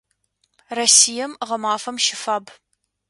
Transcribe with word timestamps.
Россием 0.77 1.31
гъэмафэм 1.47 1.97
щыфаб. 2.05 2.45